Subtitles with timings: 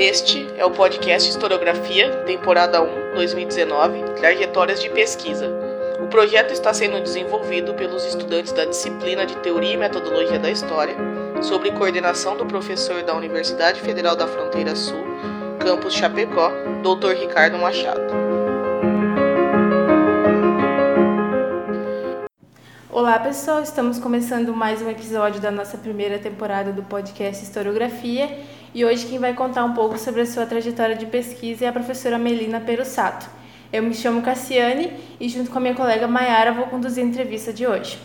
[0.00, 5.46] Este é o podcast Historiografia, temporada 1, 2019, Trajetórias de Pesquisa.
[6.02, 10.96] O projeto está sendo desenvolvido pelos estudantes da disciplina de Teoria e Metodologia da História,
[11.42, 15.04] sob coordenação do professor da Universidade Federal da Fronteira Sul,
[15.58, 16.50] campus Chapecó,
[16.82, 17.20] Dr.
[17.20, 18.00] Ricardo Machado.
[22.90, 28.84] Olá pessoal, estamos começando mais um episódio da nossa primeira temporada do podcast Historiografia e
[28.84, 32.18] hoje quem vai contar um pouco sobre a sua trajetória de pesquisa é a professora
[32.18, 33.26] Melina Perussato.
[33.72, 37.52] Eu me chamo Cassiane e junto com a minha colega Mayara vou conduzir a entrevista
[37.52, 37.98] de hoje.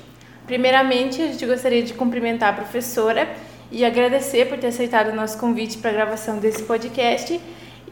[0.46, 3.28] Primeiramente, a gente gostaria de cumprimentar a professora
[3.72, 7.40] e agradecer por ter aceitado o nosso convite para a gravação desse podcast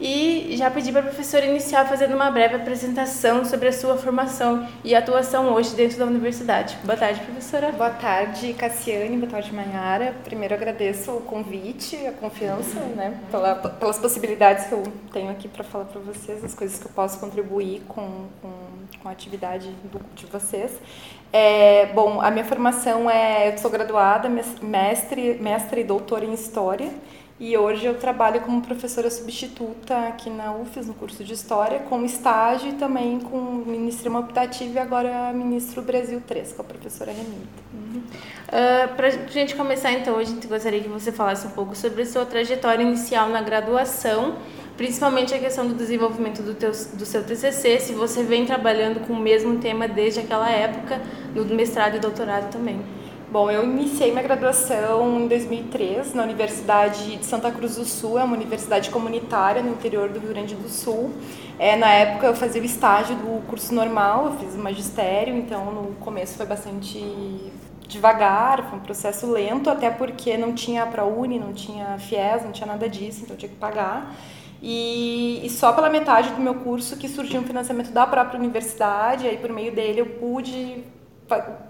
[0.00, 4.66] e já pedi para a professora iniciar fazendo uma breve apresentação sobre a sua formação
[4.82, 6.76] e atuação hoje dentro da universidade.
[6.84, 7.72] Boa tarde, professora.
[7.72, 9.16] Boa tarde, Cassiane.
[9.16, 10.14] Boa tarde, Manhara.
[10.24, 15.62] Primeiro agradeço o convite, a confiança, né, pela, pelas possibilidades que eu tenho aqui para
[15.62, 18.52] falar para vocês, as coisas que eu posso contribuir com, com,
[19.02, 20.72] com a atividade do, de vocês.
[21.32, 24.28] É, bom, a minha formação é, eu sou graduada,
[24.62, 26.90] mestre, mestre e doutora em História,
[27.38, 32.04] e hoje eu trabalho como professora substituta aqui na UFES, no curso de História, com
[32.04, 37.64] estágio e também com ministro optativa e agora ministro Brasil 3, com a professora Remita.
[37.72, 38.02] Uhum.
[38.48, 42.02] Uh, Para a gente começar então, hoje gente gostaria que você falasse um pouco sobre
[42.02, 44.36] a sua trajetória inicial na graduação,
[44.76, 49.12] principalmente a questão do desenvolvimento do, teu, do seu TCC, se você vem trabalhando com
[49.12, 51.02] o mesmo tema desde aquela época,
[51.34, 52.80] no mestrado e doutorado também.
[53.34, 58.22] Bom, eu iniciei minha graduação em 2003 na Universidade de Santa Cruz do Sul, é
[58.22, 61.12] uma universidade comunitária no interior do Rio Grande do Sul.
[61.58, 65.72] É, na época eu fazia o estágio do curso normal, eu fiz o magistério, então
[65.72, 67.50] no começo foi bastante
[67.88, 72.68] devagar, foi um processo lento, até porque não tinha ProUni, não tinha FIES, não tinha
[72.68, 74.14] nada disso, então eu tinha que pagar.
[74.62, 79.26] E, e, só pela metade do meu curso que surgiu um financiamento da própria universidade,
[79.26, 80.84] aí por meio dele eu pude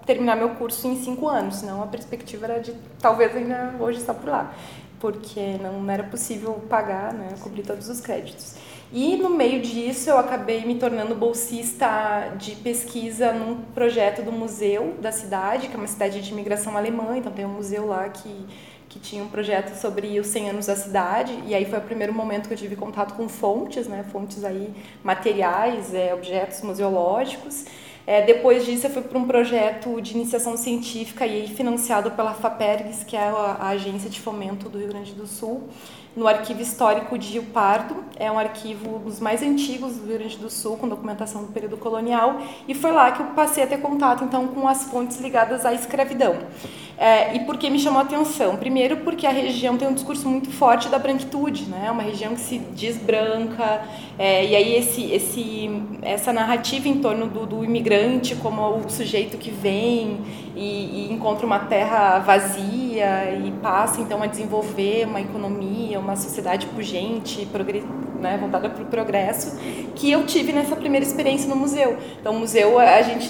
[0.05, 4.13] terminar meu curso em cinco anos, senão a perspectiva era de talvez ainda hoje estar
[4.13, 4.53] por lá,
[4.99, 8.55] porque não era possível pagar, né, cobrir todos os créditos.
[8.93, 14.95] E no meio disso eu acabei me tornando bolsista de pesquisa num projeto do museu
[15.01, 18.45] da cidade, que é uma cidade de imigração alemã, então tem um museu lá que
[18.95, 22.13] que tinha um projeto sobre os 100 anos da cidade, e aí foi o primeiro
[22.13, 24.73] momento que eu tive contato com fontes, né, fontes aí
[25.03, 27.65] materiais, é, objetos museológicos,
[28.07, 33.03] é, depois disso, eu fui para um projeto de iniciação científica e financiado pela FAPERGS,
[33.03, 35.63] que é a, a agência de fomento do Rio Grande do Sul,
[36.15, 38.03] no Arquivo Histórico de Rio Pardo.
[38.15, 41.77] É um arquivo dos mais antigos do Rio Grande do Sul, com documentação do período
[41.77, 45.65] colonial, e foi lá que eu passei a ter contato então com as fontes ligadas
[45.65, 46.37] à escravidão.
[46.97, 48.55] É, e por que me chamou a atenção?
[48.55, 51.85] Primeiro, porque a região tem um discurso muito forte da branquitude, né?
[51.87, 53.81] É uma região que se diz branca,
[54.17, 55.69] é, e aí esse, esse,
[56.01, 60.19] essa narrativa em torno do, do imigrante como o sujeito que vem
[60.55, 66.65] e, e encontra uma terra vazia e passa então a desenvolver uma economia, uma sociedade
[66.67, 67.45] pujante,
[68.21, 69.59] né, voltada para o progresso,
[69.95, 71.97] que eu tive nessa primeira experiência no museu.
[72.19, 73.29] Então, o museu, a gente,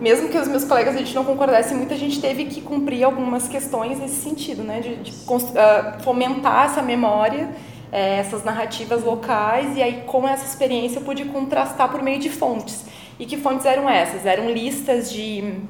[0.00, 3.04] mesmo que os meus colegas a gente não concordasse muito, a gente teve que cumprir
[3.04, 7.50] algumas questões nesse sentido, né, de, de uh, fomentar essa memória,
[7.92, 12.30] é, essas narrativas locais, e aí com essa experiência eu pude contrastar por meio de
[12.30, 12.84] fontes.
[13.18, 14.26] E que fontes eram essas?
[14.26, 15.62] Eram listas de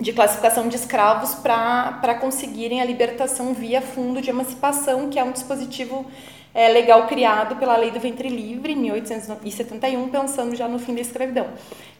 [0.00, 5.30] de classificação de escravos para conseguirem a libertação via fundo de emancipação, que é um
[5.30, 6.06] dispositivo
[6.54, 11.00] é, legal criado pela Lei do Ventre Livre, em 1871, pensando já no fim da
[11.00, 11.48] escravidão.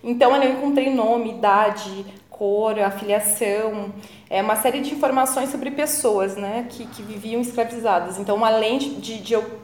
[0.02, 3.92] Então, eu encontrei nome, idade, cor, afiliação,
[4.30, 8.18] é, uma série de informações sobre pessoas né, que, que viviam escravizadas.
[8.18, 9.59] Então, além de, de eu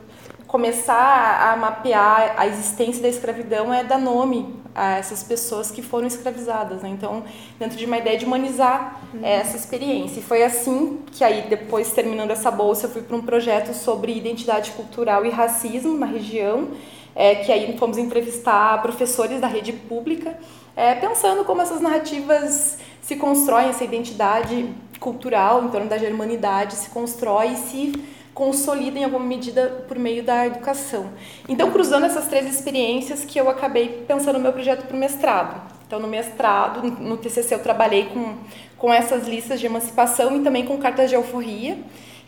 [0.46, 6.06] começar a mapear a existência da escravidão é dar nome a essas pessoas que foram
[6.06, 6.82] escravizadas.
[6.82, 6.90] Né?
[6.90, 7.24] Então,
[7.58, 9.20] dentro de uma ideia de humanizar uhum.
[9.24, 10.20] essa experiência.
[10.20, 14.16] E foi assim que aí, depois, terminando essa bolsa, eu fui para um projeto sobre
[14.16, 16.68] identidade cultural e racismo na região,
[17.14, 20.38] é, que aí fomos entrevistar professores da rede pública,
[20.76, 24.68] é, pensando como essas narrativas se constroem, essa identidade
[25.00, 30.22] cultural em torno da germanidade se constrói e se consolida em alguma medida por meio
[30.22, 31.08] da educação.
[31.48, 35.72] Então, cruzando essas três experiências que eu acabei pensando no meu projeto para o mestrado.
[35.86, 38.34] Então, no mestrado, no TCC, eu trabalhei com,
[38.76, 41.78] com essas listas de emancipação e também com cartas de alforria,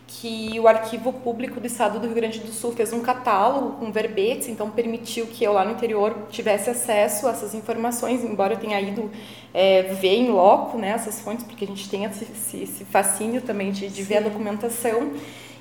[0.07, 3.91] que o Arquivo Público do Estado do Rio Grande do Sul fez um catálogo com
[3.91, 8.57] verbetes, então permitiu que eu lá no interior tivesse acesso a essas informações, embora eu
[8.57, 9.11] tenha ido
[9.53, 12.25] é, ver em loco né, essas fontes, porque a gente tem esse,
[12.57, 15.11] esse fascínio também de, de ver a documentação.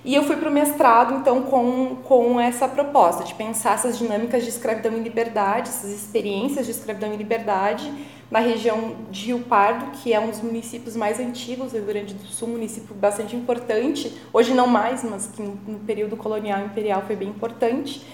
[0.04, 4.44] E eu fui para o mestrado, então, com, com essa proposta de pensar essas dinâmicas
[4.44, 7.92] de escravidão e liberdade, essas experiências de escravidão e liberdade
[8.30, 12.14] na região de Rio Pardo, que é um dos municípios mais antigos do Rio Grande
[12.14, 16.64] do Sul, um município bastante importante, hoje não mais, mas que no período colonial e
[16.66, 18.04] imperial foi bem importante.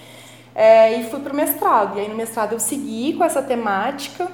[0.55, 1.97] É, e fui para o mestrado.
[1.97, 4.31] E aí no mestrado eu segui com essa temática,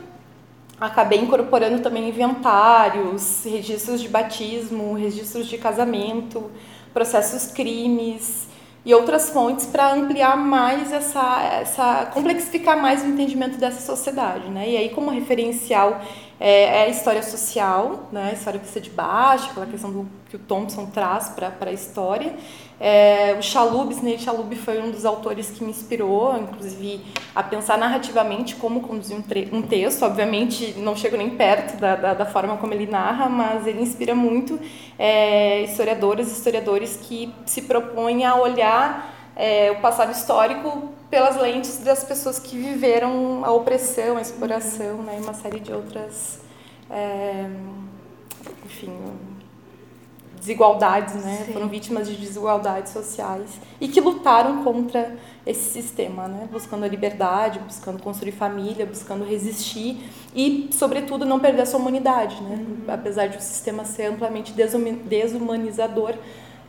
[0.80, 6.51] acabei incorporando também inventários, registros de batismo, registros de casamento,
[6.93, 8.47] processos crimes
[8.83, 14.69] e outras fontes para ampliar mais essa, essa complexificar mais o entendimento dessa sociedade, né?
[14.69, 16.01] E aí como referencial
[16.39, 18.29] é, é a história social, né?
[18.31, 22.33] A história vista de baixo, aquela questão do que o Thompson traz para a história
[22.83, 27.00] é, o Chalub, Snei Chalub foi um dos autores que me inspirou, inclusive,
[27.36, 30.01] a pensar narrativamente como conduzir um, um texto.
[30.04, 34.16] Obviamente, não chego nem perto da, da, da, forma como ele narra, mas ele inspira
[34.16, 34.60] muito
[34.98, 41.78] é, historiadoras e historiadores que se propõem a olhar é, o passado histórico pelas lentes
[41.83, 46.39] das pessoas que viveram a opressão, a exploração né, e uma série de outras,
[46.89, 47.48] é,
[48.66, 48.92] enfim,
[50.41, 51.43] desigualdades, né?
[51.45, 51.53] Sim.
[51.53, 55.15] Foram vítimas de desigualdades sociais e que lutaram contra
[55.45, 56.49] esse sistema, né?
[56.51, 60.03] Buscando a liberdade, buscando construir família, buscando resistir
[60.35, 62.55] e, sobretudo, não perder a sua humanidade, né?
[62.55, 62.93] Uhum.
[62.93, 66.15] Apesar de o sistema ser amplamente desumanizador,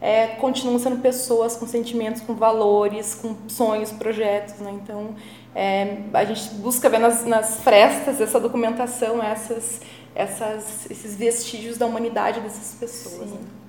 [0.02, 4.70] é, continuam sendo pessoas com sentimentos, com valores, com sonhos, projetos, né?
[4.82, 5.14] Então,
[5.54, 9.80] é, a gente busca ver nas, nas frestas essa documentação, essas,
[10.14, 13.30] essas, esses vestígios da humanidade dessas pessoas.
[13.30, 13.61] Né?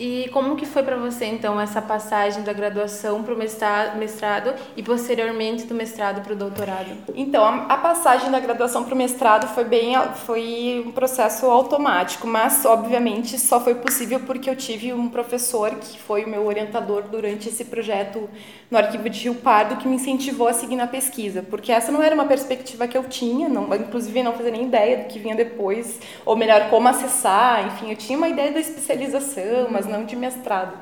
[0.00, 4.82] E como que foi para você então essa passagem da graduação para o mestrado e
[4.82, 6.88] posteriormente do mestrado para o doutorado?
[7.14, 9.94] Então a, a passagem da graduação para o mestrado foi bem
[10.24, 15.98] foi um processo automático, mas obviamente só foi possível porque eu tive um professor que
[15.98, 18.26] foi o meu orientador durante esse projeto
[18.70, 22.02] no arquivo de Rio Pardo que me incentivou a seguir na pesquisa, porque essa não
[22.02, 25.34] era uma perspectiva que eu tinha, não, inclusive não fazia nem ideia do que vinha
[25.34, 30.16] depois, ou melhor como acessar, enfim, eu tinha uma ideia da especialização, mas não de
[30.16, 30.78] mestrado.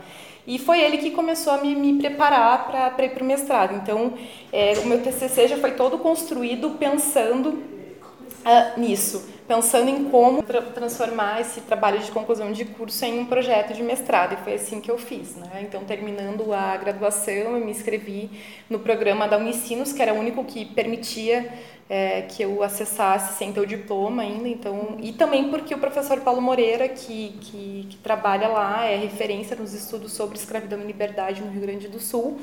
[0.46, 3.74] E foi ele que começou a me, me preparar para ir para o mestrado.
[3.74, 4.14] Então,
[4.50, 10.62] é, o meu TCC já foi todo construído pensando uh, nisso, pensando em como tra
[10.62, 14.34] transformar esse trabalho de conclusão de curso em um projeto de mestrado.
[14.34, 15.36] E foi assim que eu fiz.
[15.36, 15.66] Né?
[15.68, 18.30] Então, terminando a graduação, eu me inscrevi
[18.70, 21.52] no programa da Unicinos, que era o único que permitia
[21.88, 26.20] é, que eu acessasse sem ter o diploma ainda, então e também porque o professor
[26.20, 31.40] Paulo Moreira que, que, que, trabalha lá é referência nos estudos sobre escravidão e liberdade
[31.40, 32.38] no Rio Grande do Sul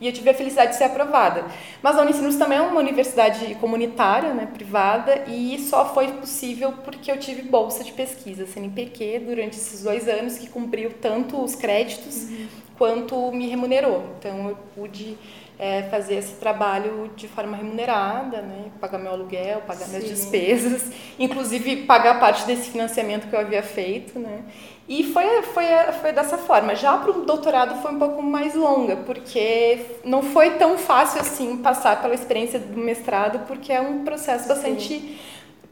[0.00, 1.44] e eu tive a felicidade de ser aprovada.
[1.82, 7.10] Mas a Unicinos também é uma universidade comunitária, né, privada, e só foi possível porque
[7.10, 12.24] eu tive bolsa de pesquisa, CNPq, durante esses dois anos, que cumpriu tanto os créditos
[12.24, 12.46] uhum.
[12.76, 14.04] quanto me remunerou.
[14.18, 15.16] Então eu pude
[15.58, 18.66] é, fazer esse trabalho de forma remunerada, né?
[18.80, 19.96] pagar meu aluguel, pagar Sim.
[19.96, 24.18] minhas despesas, inclusive pagar parte desse financiamento que eu havia feito.
[24.18, 24.42] Né?
[24.88, 25.64] E foi, foi,
[26.00, 26.74] foi dessa forma.
[26.74, 31.56] Já para o doutorado foi um pouco mais longa, porque não foi tão fácil assim
[31.56, 35.16] passar pela experiência do mestrado, porque é um processo bastante Sim.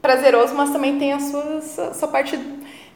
[0.01, 2.37] prazeroso, mas também tem a sua, a sua parte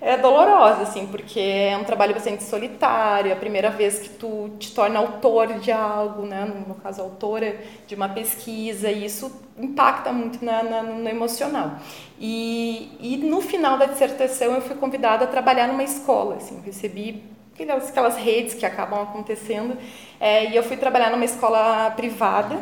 [0.01, 4.50] é dolorosa, assim, porque é um trabalho bastante solitário, é a primeira vez que tu
[4.57, 10.12] te torna autor de algo, né, no caso, autora de uma pesquisa, e isso impacta
[10.14, 11.73] muito na, na, no emocional.
[12.18, 17.21] E, e no final da dissertação eu fui convidada a trabalhar numa escola, assim, recebi
[17.54, 19.78] aquelas, aquelas redes que acabam acontecendo,
[20.18, 22.57] é, e eu fui trabalhar numa escola privada,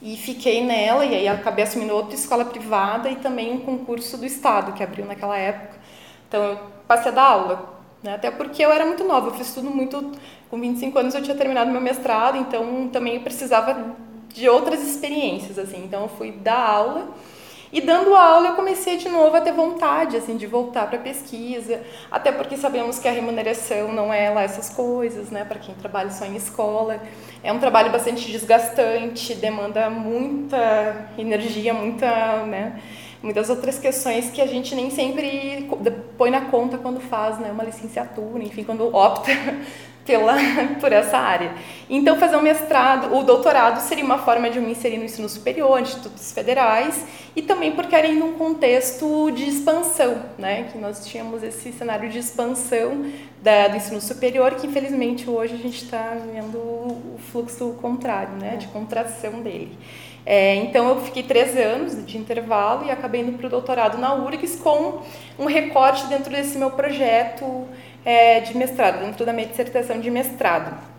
[0.00, 4.26] e fiquei nela, e aí acabei assumindo outra escola privada e também um concurso do
[4.26, 5.81] Estado, que abriu naquela época,
[6.32, 6.58] então eu
[6.88, 8.14] passei a dar aula, né?
[8.14, 10.12] até porque eu era muito nova, eu fiz tudo muito.
[10.48, 13.94] Com 25 anos eu tinha terminado meu mestrado, então também precisava
[14.32, 15.84] de outras experiências, assim.
[15.84, 17.08] Então eu fui dar aula.
[17.70, 21.82] E dando aula eu comecei de novo a ter vontade assim de voltar para pesquisa,
[22.10, 26.10] até porque sabemos que a remuneração não é lá essas coisas, né, para quem trabalha
[26.10, 26.98] só em escola.
[27.42, 32.80] É um trabalho bastante desgastante, demanda muita energia, muita, né,
[33.22, 35.68] muitas outras questões que a gente nem sempre
[36.18, 39.30] põe na conta quando faz né, uma licenciatura, enfim, quando opta
[40.04, 40.34] pela,
[40.80, 41.52] por essa área.
[41.88, 45.28] Então, fazer um mestrado, o doutorado seria uma forma de eu me inserir no ensino
[45.28, 51.06] superior, institutos federais, e também porque era em um contexto de expansão, né, que nós
[51.06, 53.06] tínhamos esse cenário de expansão
[53.40, 58.56] da, do ensino superior, que infelizmente hoje a gente está vendo o fluxo contrário, né,
[58.56, 59.78] de contração dele.
[60.24, 64.14] É, então eu fiquei três anos de intervalo e acabei indo para o doutorado na
[64.14, 65.02] URGS com
[65.38, 67.66] um recorte dentro desse meu projeto
[68.04, 70.92] é, de mestrado, dentro da minha dissertação de mestrado.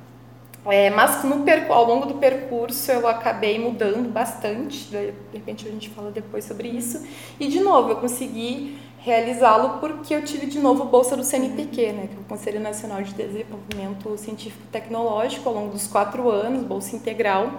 [0.65, 5.89] É, mas no, ao longo do percurso eu acabei mudando bastante, de repente a gente
[5.89, 7.05] fala depois sobre isso,
[7.37, 12.07] e de novo eu consegui realizá-lo porque eu tive de novo bolsa do CNPq, né,
[12.07, 16.63] que é o Conselho Nacional de Desenvolvimento Científico e Tecnológico, ao longo dos quatro anos,
[16.63, 17.51] bolsa integral,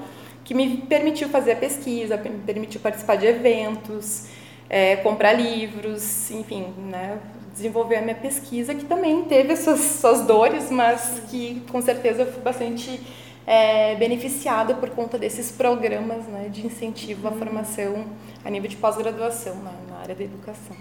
[0.44, 4.26] que me permitiu fazer a pesquisa, me permitiu participar de eventos,
[4.68, 7.18] é, comprar livros, enfim, né,
[7.52, 12.22] desenvolver a minha pesquisa, que também teve as suas, suas dores, mas que com certeza
[12.22, 13.00] eu fui bastante
[13.46, 17.38] é, beneficiada por conta desses programas né, de incentivo à uhum.
[17.38, 18.04] formação
[18.44, 20.76] a nível de pós-graduação né, na área da educação.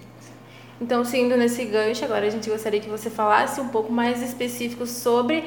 [0.82, 4.86] Então, seguindo nesse gancho, agora a gente gostaria que você falasse um pouco mais específico
[4.86, 5.44] sobre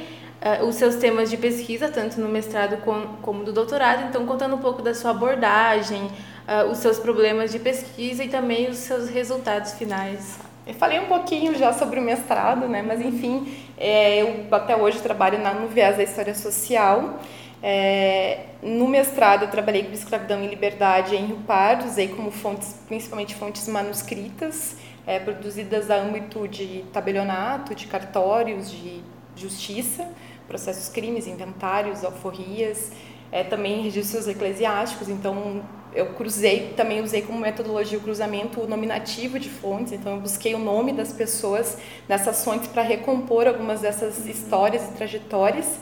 [0.46, 4.04] uh, os seus temas de pesquisa, tanto no mestrado como, como do doutorado.
[4.08, 8.68] Então, contando um pouco da sua abordagem, uh, os seus problemas de pesquisa e também
[8.68, 10.38] os seus resultados finais.
[10.66, 12.82] Eu falei um pouquinho já sobre o mestrado, né?
[12.82, 17.20] Mas enfim, é, eu até hoje trabalho na, no viés da história social.
[17.62, 22.80] É, no mestrado eu trabalhei com escravidão e liberdade em Rio Pardo, usei como fontes,
[22.86, 24.76] principalmente fontes manuscritas,
[25.06, 29.02] é, produzidas a âmbito de tabelionato, de cartórios, de
[29.36, 30.08] justiça,
[30.46, 32.90] processos crimes, inventários, alforrias,
[33.32, 35.62] é, também registros eclesiásticos, então
[35.94, 40.54] eu cruzei, também usei como metodologia o cruzamento o nominativo de fontes, então eu busquei
[40.54, 45.78] o nome das pessoas nessas fontes para recompor algumas dessas histórias e trajetórias.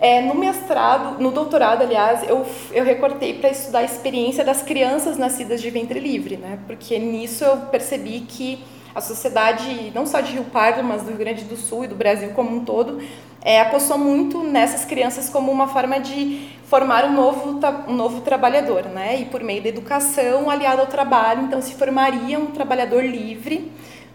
[0.00, 5.18] É, no mestrado, no doutorado, aliás, eu, eu recortei para estudar a experiência das crianças
[5.18, 6.60] nascidas de ventre livre, né?
[6.68, 8.64] porque nisso eu percebi que
[8.94, 11.94] a sociedade, não só de Rio Pardo, mas do Rio Grande do Sul e do
[11.94, 13.00] Brasil como um todo,
[13.42, 18.84] é, apostou muito nessas crianças como uma forma de formar um novo, um novo trabalhador,
[18.86, 19.20] né?
[19.20, 23.70] E por meio da educação aliada ao trabalho, então se formaria um trabalhador livre,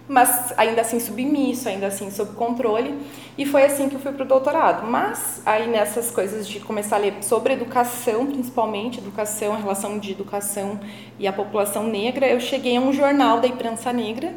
[0.08, 2.94] mas ainda assim submisso, ainda assim sob controle.
[3.38, 4.86] E foi assim que eu fui para o doutorado.
[4.86, 10.12] Mas aí nessas coisas de começar a ler sobre educação, principalmente educação, a relação de
[10.12, 10.80] educação
[11.18, 14.34] e a população negra, eu cheguei a um jornal da imprensa negra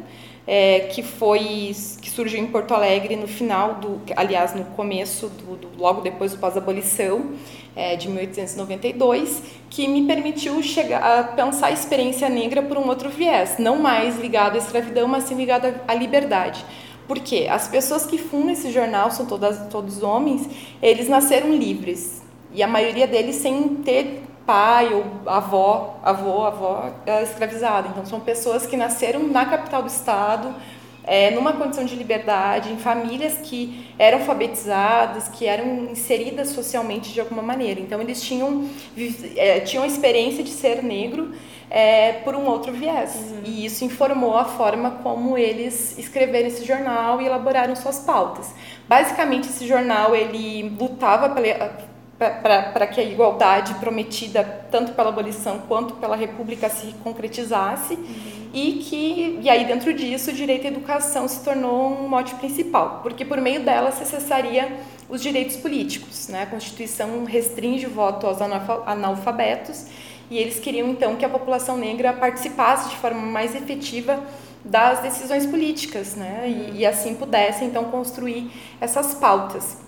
[0.47, 5.57] é, que foi que surgiu em Porto Alegre no final do, aliás, no começo do,
[5.57, 7.33] do logo depois do pós-abolição
[7.77, 13.09] é, de 1892, que me permitiu chegar a pensar a experiência negra por um outro
[13.09, 16.65] viés, não mais ligado à escravidão, mas sim ligado à liberdade.
[17.07, 20.49] Porque as pessoas que fundam esse jornal são todas todos homens,
[20.81, 27.21] eles nasceram livres e a maioria deles sem ter pai ou avó, avô, avó é
[27.21, 27.89] escravizada.
[27.89, 30.55] Então são pessoas que nasceram na capital do estado,
[31.07, 37.21] é, numa condição de liberdade, em famílias que eram alfabetizadas, que eram inseridas socialmente de
[37.21, 37.79] alguma maneira.
[37.79, 38.69] Então eles tinham
[39.37, 41.33] é, tinham a experiência de ser negro
[41.69, 43.15] é, por um outro viés.
[43.15, 43.41] Uhum.
[43.45, 48.53] E isso informou a forma como eles escreveram esse jornal e elaboraram suas pautas.
[48.87, 51.86] Basicamente, esse jornal ele lutava pela
[52.17, 58.49] para que a igualdade prometida tanto pela abolição quanto pela república se concretizasse uhum.
[58.53, 63.01] e que e aí dentro disso o direito à educação se tornou um mote principal
[63.03, 68.25] porque por meio dela se cessaria os direitos políticos né a constituição restringe o voto
[68.25, 69.85] aos analfabetos
[70.31, 74.23] e eles queriam então que a população negra participasse de forma mais efetiva
[74.65, 79.85] das decisões políticas né e, e assim pudesse então construir essas pautas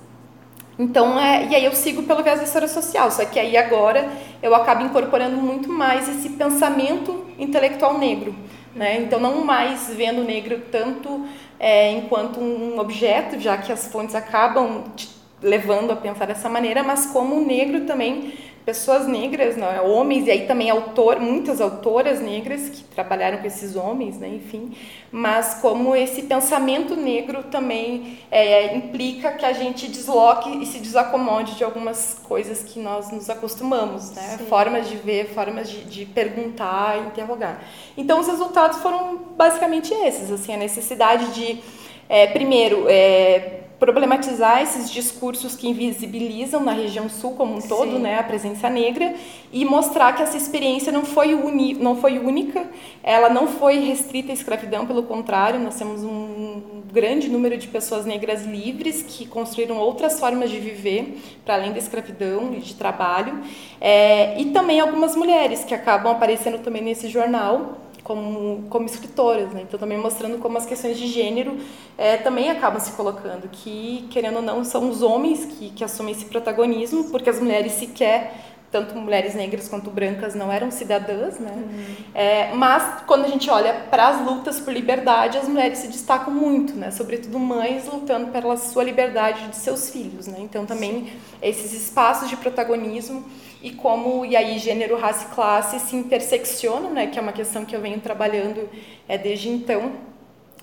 [0.79, 4.09] então, é, e aí eu sigo pelo viés da história social, só que aí agora
[4.41, 8.33] eu acabo incorporando muito mais esse pensamento intelectual negro.
[8.73, 9.01] Né?
[9.01, 11.25] Então, não mais vendo o negro tanto
[11.59, 14.85] é, enquanto um objeto, já que as fontes acabam
[15.41, 18.33] levando a pensar dessa maneira, mas como o negro também
[18.65, 23.75] pessoas negras, né, homens, e aí também autor, muitas autoras negras que trabalharam com esses
[23.75, 24.75] homens, né, enfim,
[25.11, 31.55] mas como esse pensamento negro também é, implica que a gente desloque e se desacomode
[31.55, 36.97] de algumas coisas que nós nos acostumamos, né, formas de ver, formas de, de perguntar,
[37.07, 37.63] interrogar.
[37.97, 41.59] Então, os resultados foram basicamente esses, assim, a necessidade de,
[42.07, 47.99] é, primeiro, é, problematizar esses discursos que invisibilizam na região sul como um todo, Sim.
[47.99, 49.15] né, a presença negra
[49.53, 52.67] e mostrar que essa experiência não foi uni, não foi única,
[53.01, 58.05] ela não foi restrita à escravidão, pelo contrário, nós temos um grande número de pessoas
[58.05, 63.39] negras livres que construíram outras formas de viver para além da escravidão e de trabalho,
[63.79, 67.77] é, e também algumas mulheres que acabam aparecendo também nesse jornal
[68.09, 69.61] como, como escritoras, né?
[69.61, 71.55] Então também mostrando como as questões de gênero
[71.95, 76.15] é, também acabam se colocando, que querendo ou não são os homens que, que assumem
[76.15, 81.51] esse protagonismo, porque as mulheres sequer tanto mulheres negras quanto brancas não eram cidadãs, né?
[81.51, 81.95] Uhum.
[82.13, 86.31] É, mas quando a gente olha para as lutas por liberdade, as mulheres se destacam
[86.31, 86.91] muito, né?
[86.91, 90.37] Sobretudo mães lutando pela sua liberdade de seus filhos, né?
[90.39, 91.11] Então também Sim.
[91.41, 93.25] esses espaços de protagonismo
[93.61, 97.07] e como e aí gênero, raça e classe se interseccionam, né?
[97.07, 98.69] Que é uma questão que eu venho trabalhando
[99.07, 99.93] é, desde então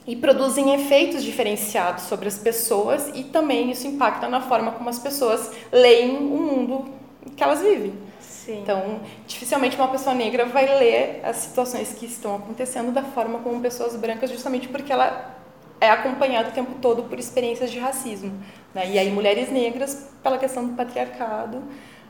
[0.07, 5.01] e produzem efeitos diferenciados sobre as pessoas e também isso impacta na forma como as
[5.01, 6.96] pessoas leem o mundo
[7.31, 7.95] que elas vivem.
[8.21, 8.61] Sim.
[8.63, 13.61] Então, dificilmente uma pessoa negra vai ler as situações que estão acontecendo da forma como
[13.61, 15.35] pessoas brancas, justamente porque ela
[15.81, 18.33] é acompanhada o tempo todo por experiências de racismo.
[18.73, 18.91] Né?
[18.93, 21.63] E aí, mulheres negras, pela questão do patriarcado,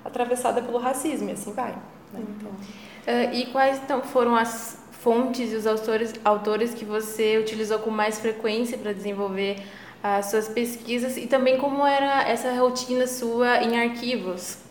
[0.04, 1.72] atravessada pelo racismo, e assim vai.
[2.12, 2.20] Né?
[2.36, 2.50] Então...
[2.50, 7.90] Uh, e quais então, foram as fontes e os autores, autores que você utilizou com
[7.90, 9.62] mais frequência para desenvolver
[10.02, 14.65] as suas pesquisas e também como era essa rotina sua em arquivos?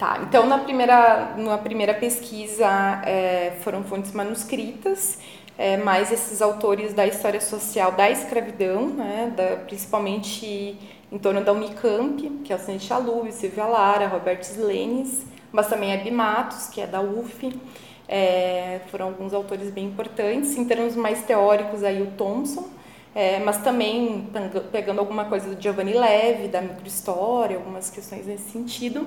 [0.00, 2.66] Tá, então na primeira, na primeira pesquisa
[3.04, 5.18] é, foram fontes manuscritas,
[5.58, 10.74] é, mais esses autores da história social da escravidão, né, da, principalmente
[11.12, 15.92] em torno da Unicamp, que é o Sandy Chalub, Silvia Lara, Roberto Slenes, mas também
[15.92, 17.60] a Matos, que é da UF.
[18.08, 20.56] É, foram alguns autores bem importantes.
[20.56, 22.70] Em termos mais teóricos, aí o Thompson,
[23.14, 24.28] é, mas também
[24.70, 29.06] pegando alguma coisa do Giovanni Leve, da microhistória, algumas questões nesse sentido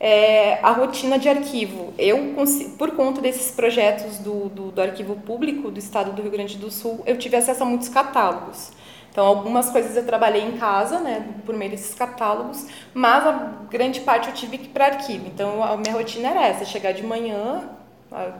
[0.00, 1.92] é, a rotina de arquivo.
[1.98, 2.34] Eu,
[2.78, 6.70] por conta desses projetos do, do, do, arquivo público do Estado do Rio Grande do
[6.70, 8.72] Sul, eu tive acesso a muitos catálogos.
[9.10, 13.32] Então, algumas coisas eu trabalhei em casa, né, por meio desses catálogos, mas a
[13.68, 15.26] grande parte eu tive que ir para arquivo.
[15.26, 17.68] Então, a minha rotina era essa: chegar de manhã,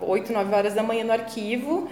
[0.00, 1.88] 8, 9 horas da manhã no arquivo,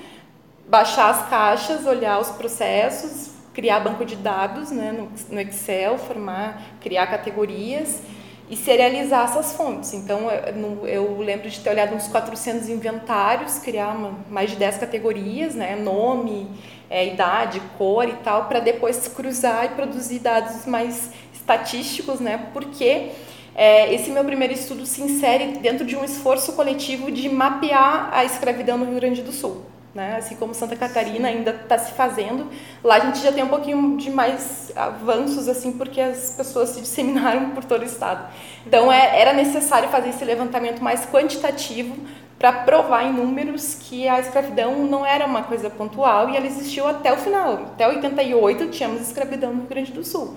[0.69, 6.63] baixar as caixas, olhar os processos, criar banco de dados né, no, no Excel, formar,
[6.81, 8.03] criar categorias
[8.51, 9.93] e serializar essas fontes.
[9.95, 14.79] Então, eu, eu, lembro de ter olhado uns 400 inventários, criar uma, mais de 10
[14.79, 16.49] categorias, né, nome,
[16.89, 23.11] é, idade, cor e tal, para depois cruzar e produzir dados mais estatísticos, né, porque
[23.55, 28.25] é, esse meu primeiro estudo se insere dentro de um esforço coletivo de mapear a
[28.25, 30.16] escravidão no Rio Grande do Sul né?
[30.16, 32.48] Assim como Santa Catarina ainda está se fazendo,
[32.83, 36.81] lá a gente já tem um pouquinho de mais avanços, assim, porque as pessoas se
[36.81, 38.33] disseminaram por todo o estado.
[38.66, 41.96] Então é, era necessário fazer esse levantamento mais quantitativo
[42.38, 46.87] para provar em números que a escravidão não era uma coisa pontual e ela existiu
[46.87, 47.55] até o final.
[47.74, 50.37] Até 88 tínhamos escravidão no Rio Grande do Sul.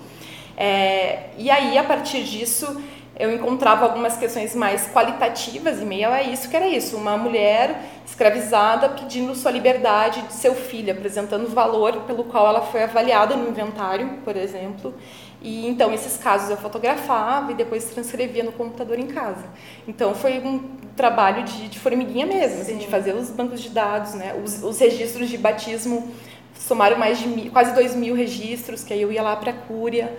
[0.56, 2.82] É, e aí, a partir disso,
[3.18, 7.82] eu encontrava algumas questões mais qualitativas e meio a isso, que era isso, uma mulher
[8.06, 13.36] escravizada pedindo sua liberdade de seu filho, apresentando o valor pelo qual ela foi avaliada
[13.36, 14.94] no inventário, por exemplo.
[15.42, 19.44] E então esses casos eu fotografava e depois transcrevia no computador em casa.
[19.86, 24.14] Então foi um trabalho de, de formiguinha mesmo, assim, de fazer os bancos de dados,
[24.14, 24.34] né?
[24.42, 26.08] Os, os registros de batismo
[26.54, 29.54] somaram mais de mil, quase dois mil registros, que aí eu ia lá para a
[29.54, 30.16] Cúria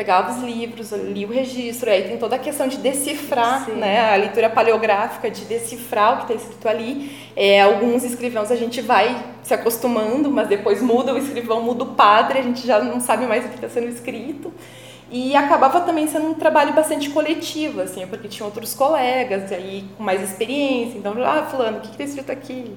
[0.00, 3.72] pegava os livros, lia o registro, aí tem toda a questão de decifrar, Sim.
[3.72, 7.14] né, a leitura paleográfica, de decifrar o que está escrito ali.
[7.36, 11.88] É, alguns escrivãos a gente vai se acostumando, mas depois muda o escrivão, muda o
[11.88, 14.50] padre, a gente já não sabe mais o que está sendo escrito.
[15.10, 20.02] E acabava também sendo um trabalho bastante coletivo, assim, porque tinha outros colegas aí com
[20.02, 22.74] mais experiência, então, ah, fulano, o que está escrito aqui?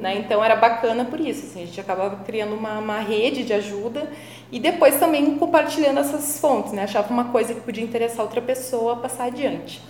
[0.00, 0.18] Né?
[0.18, 4.10] Então era bacana por isso, assim, a gente acabava criando uma, uma rede de ajuda
[4.50, 6.84] e depois também compartilhando essas fontes, né?
[6.84, 9.80] achava uma coisa que podia interessar outra pessoa passar adiante.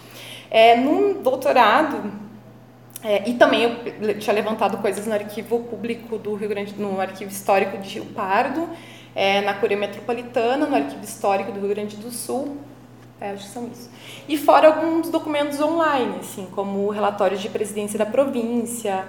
[0.50, 2.12] É, num doutorado,
[3.02, 7.30] é, e também eu tinha levantado coisas no arquivo público do Rio Grande, no arquivo
[7.30, 8.68] histórico de Rio Pardo,
[9.14, 12.58] é, na Curia Metropolitana, no arquivo histórico do Rio Grande do Sul,
[13.20, 13.90] é, acho que são isso.
[14.28, 19.04] E fora alguns documentos online, assim, como relatórios de presidência da província,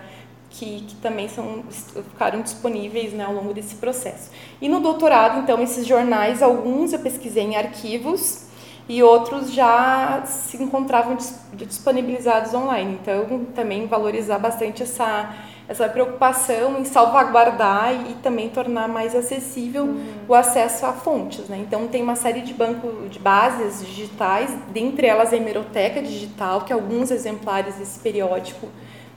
[0.51, 1.63] que, que também são,
[2.11, 4.29] ficaram disponíveis né, ao longo desse processo.
[4.61, 8.45] E no doutorado, então, esses jornais, alguns eu pesquisei em arquivos
[8.87, 11.17] e outros já se encontravam
[11.53, 12.99] disponibilizados online.
[13.01, 15.33] Então, também valorizar bastante essa,
[15.69, 20.13] essa preocupação em salvaguardar e também tornar mais acessível uhum.
[20.27, 21.47] o acesso a fontes.
[21.47, 21.59] Né?
[21.65, 26.73] Então, tem uma série de bancos de bases digitais, dentre elas a hemeroteca digital, que
[26.73, 28.67] alguns exemplares desse periódico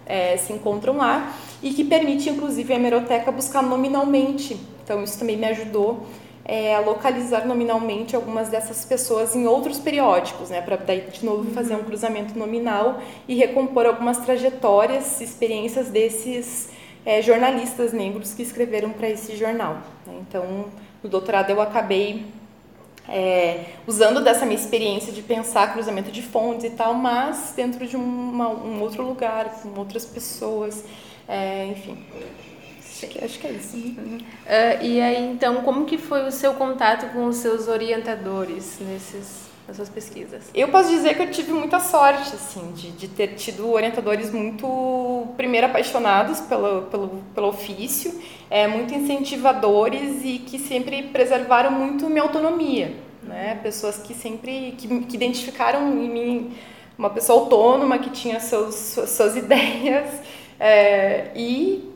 [0.06, 4.58] é, se encontram lá e que permite, inclusive, a hemeroteca buscar nominalmente.
[4.82, 6.06] Então, isso também me ajudou
[6.44, 11.50] é, a localizar nominalmente algumas dessas pessoas em outros periódicos, né, para daí de novo
[11.52, 11.84] fazer um uhum.
[11.84, 16.68] cruzamento nominal e recompor algumas trajetórias, experiências desses
[17.06, 19.78] é, jornalistas negros que escreveram para esse jornal.
[20.06, 20.14] Né?
[20.28, 20.66] Então,
[21.02, 22.26] no doutorado eu acabei
[23.08, 27.96] é, usando dessa minha experiência de pensar cruzamento de fontes e tal, mas dentro de
[27.96, 30.84] uma, um outro lugar, com outras pessoas,
[31.28, 31.98] é, enfim.
[33.22, 33.76] Acho que, é isso.
[33.76, 39.43] Uh, e aí, então, como que foi o seu contato com os seus orientadores nesses
[39.66, 40.44] nas suas pesquisas?
[40.54, 45.26] Eu posso dizer que eu tive muita sorte, assim, de, de ter tido orientadores muito,
[45.36, 52.22] primeiro, apaixonados pelo, pelo, pelo ofício, é, muito incentivadores e que sempre preservaram muito minha
[52.22, 53.58] autonomia, né?
[53.62, 56.52] Pessoas que sempre, que, que identificaram em mim
[56.96, 60.08] uma pessoa autônoma, que tinha seus, suas, suas ideias
[60.60, 61.92] é, e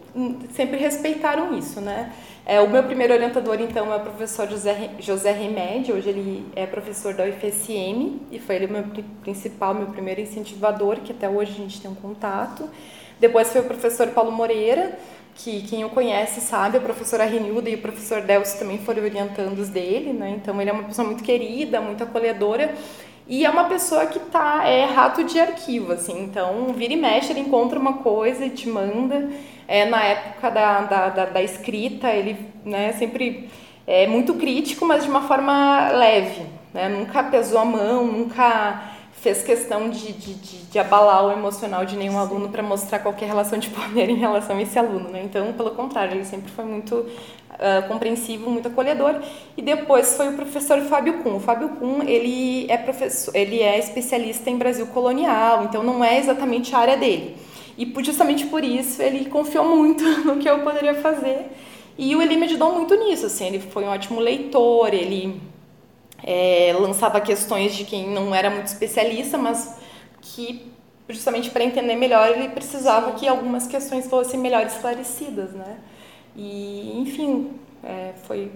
[0.52, 2.12] sempre respeitaram isso, né?
[2.50, 5.94] É, o meu primeiro orientador, então, é o professor José, José Remédio.
[5.94, 8.84] Hoje ele é professor da UFSM e foi ele o meu
[9.20, 12.66] principal, meu primeiro incentivador, que até hoje a gente tem um contato.
[13.20, 14.98] Depois foi o professor Paulo Moreira,
[15.34, 19.68] que quem o conhece sabe, a professora Renilda e o professor Delcio também foram orientandos
[19.68, 20.30] dele, né?
[20.30, 22.74] Então ele é uma pessoa muito querida, muito acolhedora
[23.28, 26.22] e é uma pessoa que tá é rato de arquivo, assim.
[26.22, 29.28] Então vira e mexe, ele encontra uma coisa e te manda.
[29.68, 33.50] É, na época da, da, da, da escrita, ele né, sempre
[33.86, 36.42] é muito crítico, mas de uma forma leve.
[36.72, 36.88] Né?
[36.88, 38.82] Nunca pesou a mão, nunca
[39.20, 43.26] fez questão de, de, de, de abalar o emocional de nenhum aluno para mostrar qualquer
[43.26, 45.10] relação de poder em relação a esse aluno.
[45.10, 45.22] Né?
[45.24, 49.16] Então, pelo contrário, ele sempre foi muito uh, compreensivo, muito acolhedor.
[49.56, 51.36] E depois foi o professor Fábio Kuhn.
[51.36, 56.18] O Fábio Kuhn, ele é, professor, ele é especialista em Brasil colonial, então não é
[56.18, 57.36] exatamente a área dele.
[57.78, 61.46] E justamente por isso ele confiou muito no que eu poderia fazer.
[61.96, 65.40] E o Eli me ajudou muito nisso, assim, ele foi um ótimo leitor, ele
[66.22, 69.78] é, lançava questões de quem não era muito especialista, mas
[70.20, 70.66] que
[71.08, 75.78] justamente para entender melhor ele precisava que algumas questões fossem melhor esclarecidas, né?
[76.36, 78.50] E enfim, é, foi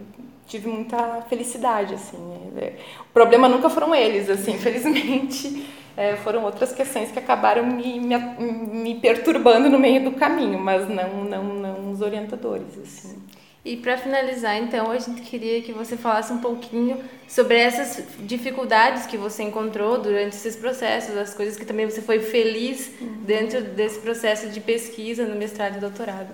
[0.47, 2.19] tive muita felicidade assim.
[2.57, 5.65] É, o problema nunca foram eles, assim, felizmente
[5.97, 10.89] é, foram outras questões que acabaram me, me, me, perturbando no meio do caminho, mas
[10.89, 12.79] não, não, não os orientadores.
[12.83, 13.23] Assim.
[13.65, 19.07] E para finalizar, então, a gente queria que você falasse um pouquinho sobre essas dificuldades
[19.07, 22.91] que você encontrou durante esses processos, as coisas que também você foi feliz
[23.25, 26.31] dentro desse processo de pesquisa no mestrado e doutorado.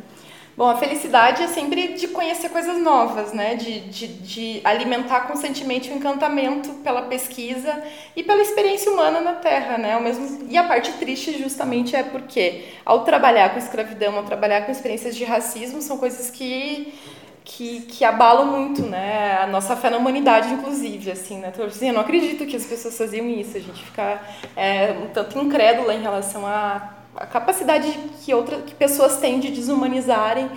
[0.58, 3.54] Bom, a felicidade é sempre de conhecer coisas novas, né?
[3.54, 7.80] De, de, de, alimentar constantemente o encantamento pela pesquisa
[8.16, 9.96] e pela experiência humana na Terra, né?
[9.96, 10.48] O mesmo...
[10.50, 15.14] E a parte triste justamente é porque, ao trabalhar com escravidão, ao trabalhar com experiências
[15.14, 16.92] de racismo, são coisas que
[17.44, 21.88] que, que abalam muito, né, a nossa fé na humanidade, inclusive, assim, né, então, assim,
[21.88, 24.20] eu não acredito que as pessoas faziam isso, a gente fica
[24.54, 27.90] é, um tanto incrédula em relação a a capacidade
[28.22, 30.48] que, outra, que pessoas têm de desumanizarem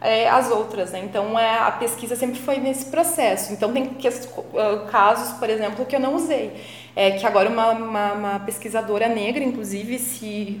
[0.00, 1.00] é, as outras, né?
[1.00, 3.52] Então é, a pesquisa sempre foi nesse processo.
[3.52, 6.52] Então tem que, uh, casos, por exemplo, que eu não usei,
[6.94, 10.60] é que agora uma, uma, uma pesquisadora negra, inclusive, se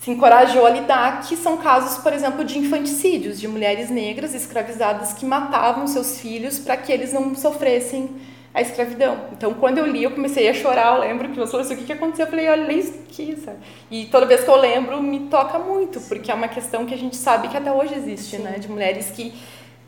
[0.00, 5.12] se encorajou a lidar, que são casos, por exemplo, de infanticídios, de mulheres negras escravizadas
[5.12, 8.10] que matavam seus filhos para que eles não sofressem
[8.56, 9.18] a escravidão.
[9.32, 10.94] Então, quando eu li, eu comecei a chorar.
[10.94, 12.24] Eu lembro que você falou assim: o que, que aconteceu?
[12.24, 13.58] Eu falei: olha isso aqui, sabe?
[13.90, 16.96] E toda vez que eu lembro, me toca muito, porque é uma questão que a
[16.96, 18.42] gente sabe que até hoje existe, Sim.
[18.42, 18.58] né?
[18.58, 19.34] De mulheres que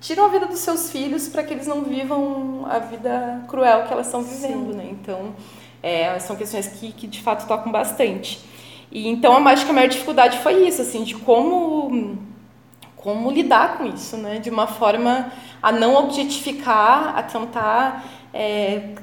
[0.02, 3.92] tiram a vida dos seus filhos para que eles não vivam a vida cruel que
[3.92, 4.76] elas estão vivendo, Sim.
[4.76, 4.88] né?
[4.90, 5.34] Então,
[5.82, 8.38] é, são questões que, que de fato tocam bastante.
[8.92, 12.18] E então, a, acho que a maior dificuldade foi isso, assim, de como
[12.98, 14.38] como lidar com isso, né?
[14.38, 18.94] De uma forma a não objetificar, a tentar é,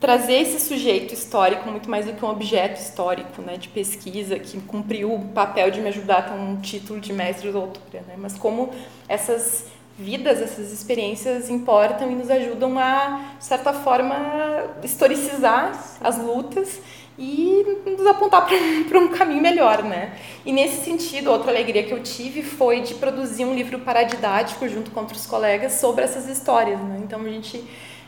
[0.00, 4.60] trazer esse sujeito histórico muito mais do que um objeto histórico, né, de pesquisa que
[4.60, 8.14] cumpriu o papel de me ajudar a ter um título de mestre ou doutora, né,
[8.18, 8.70] mas como
[9.08, 16.80] essas vidas, essas experiências importam e nos ajudam a, de certa forma, historicizar as lutas
[17.18, 18.46] e nos apontar
[18.88, 20.16] para um caminho melhor, né?
[20.46, 24.90] E nesse sentido, outra alegria que eu tive foi de produzir um livro paradidático junto
[24.90, 27.00] com outros colegas sobre essas histórias, né?
[27.04, 27.62] Então a gente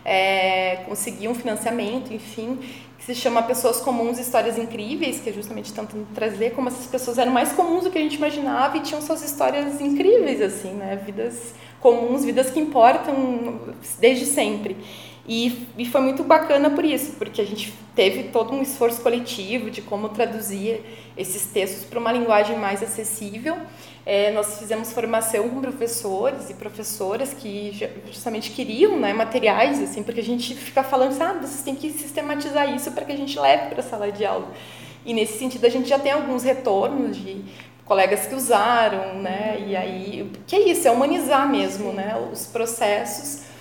[0.05, 2.59] é, conseguir um financiamento, enfim,
[2.99, 7.19] que se chama Pessoas Comuns Histórias Incríveis, que é justamente tentando trazer como essas pessoas
[7.19, 11.01] eram mais comuns do que a gente imaginava e tinham suas histórias incríveis, assim, né?
[11.05, 13.61] Vidas comuns, vidas que importam
[13.99, 14.77] desde sempre.
[15.27, 19.71] E, e foi muito bacana por isso, porque a gente teve todo um esforço coletivo
[19.71, 20.83] de como traduzir
[21.17, 23.57] esses textos para uma linguagem mais acessível.
[24.05, 27.73] É, nós fizemos formação com professores e professoras que
[28.13, 31.91] justamente queriam né, materiais, assim, porque a gente fica falando, sabe, ah, vocês têm que
[31.91, 34.53] sistematizar isso para que a gente leve para a sala de aula.
[35.07, 37.43] E nesse sentido a gente já tem alguns retornos de
[37.87, 39.65] colegas que usaram, né?
[39.69, 43.54] E aí, que é isso, é humanizar mesmo, né, os processos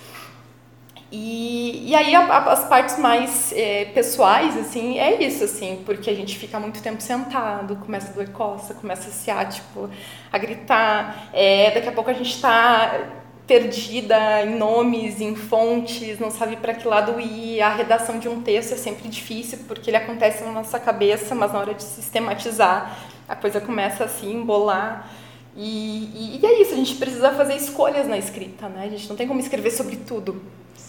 [1.16, 6.10] E, e aí a, a, as partes mais é, pessoais, assim, é isso, assim, porque
[6.10, 9.88] a gente fica muito tempo sentado, começa a doer costa, começa a se tipo,
[10.32, 12.98] a gritar, é, daqui a pouco a gente está
[13.46, 17.60] perdida em nomes, em fontes, não sabe para que lado ir.
[17.60, 21.52] A redação de um texto é sempre difícil porque ele acontece na nossa cabeça, mas
[21.52, 22.98] na hora de sistematizar
[23.28, 25.08] a coisa começa assim, embolar.
[25.56, 28.86] E, e, e, é isso, a gente precisa fazer escolhas na escrita, né?
[28.86, 30.42] A gente não tem como escrever sobre tudo.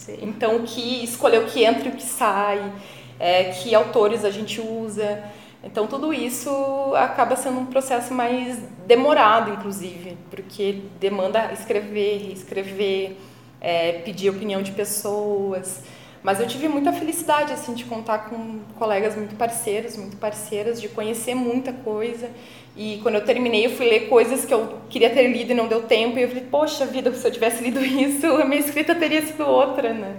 [0.05, 0.19] Sim.
[0.21, 2.71] Então, que escolher o que entra e o que sai,
[3.19, 5.23] é, que autores a gente usa.
[5.63, 13.17] Então, tudo isso acaba sendo um processo mais demorado, inclusive, porque demanda escrever, escrever,
[13.59, 15.81] é, pedir opinião de pessoas.
[16.25, 20.89] Mas eu tive muita felicidade assim de contar com colegas muito parceiros, muito parceiras, de
[20.89, 22.31] conhecer muita coisa.
[22.75, 25.67] E quando eu terminei, eu fui ler coisas que eu queria ter lido e não
[25.67, 26.17] deu tempo.
[26.17, 29.45] E eu falei, poxa vida, se eu tivesse lido isso, a minha escrita teria sido
[29.45, 30.15] outra, né?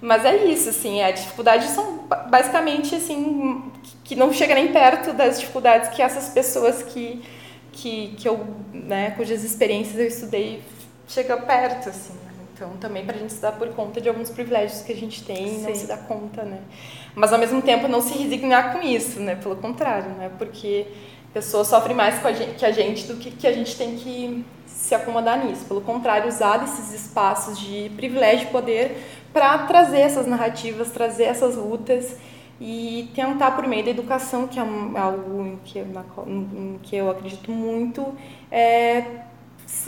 [0.00, 3.70] Mas é isso, assim, a dificuldade são basicamente, assim,
[4.02, 7.22] que não chega nem perto das dificuldades que essas pessoas que,
[7.70, 10.60] que, que eu, né, cujas experiências eu estudei,
[11.06, 12.25] chega perto, assim.
[12.56, 15.22] Então, também para a gente se dar por conta de alguns privilégios que a gente
[15.22, 15.62] tem Sim.
[15.62, 16.58] não se dá conta, né?
[17.14, 19.36] Mas, ao mesmo tempo, não se resignar com isso, né?
[19.36, 20.30] Pelo contrário, né?
[20.38, 20.86] Porque
[21.34, 24.42] pessoas sofrem mais a gente, que a gente do que, que a gente tem que
[24.66, 25.66] se acomodar nisso.
[25.66, 31.56] Pelo contrário, usar esses espaços de privilégio e poder para trazer essas narrativas, trazer essas
[31.56, 32.16] lutas
[32.58, 37.50] e tentar, por meio da educação, que é algo em que, em que eu acredito
[37.50, 38.14] muito,
[38.50, 39.25] é,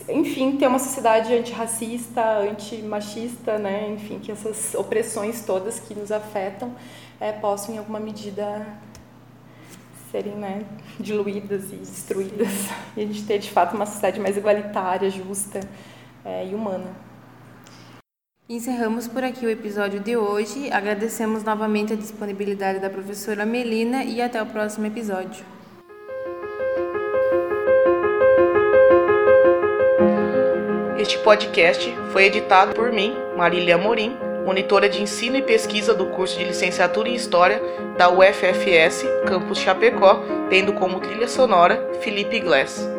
[0.08, 3.90] enfim, ter uma sociedade antirracista, antimachista, né?
[3.90, 6.74] enfim, que essas opressões todas que nos afetam
[7.20, 8.66] é, possam, em alguma medida,
[10.10, 10.64] serem né,
[10.98, 12.48] diluídas e destruídas.
[12.96, 15.60] E a gente ter, de fato, uma sociedade mais igualitária, justa
[16.24, 16.90] é, e humana.
[18.48, 20.72] Encerramos por aqui o episódio de hoje.
[20.72, 25.57] Agradecemos novamente a disponibilidade da professora Melina e até o próximo episódio.
[31.08, 36.36] Este podcast foi editado por mim, Marília Amorim, monitora de ensino e pesquisa do curso
[36.36, 37.62] de licenciatura em História
[37.96, 42.97] da UFFS, campus Chapecó, tendo como trilha sonora Felipe Glass.